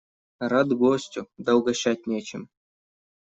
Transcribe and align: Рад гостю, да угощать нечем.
Рад 0.51 0.71
гостю, 0.79 1.25
да 1.37 1.53
угощать 1.59 2.07
нечем. 2.07 2.49